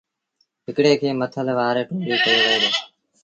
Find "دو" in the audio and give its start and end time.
2.61-2.69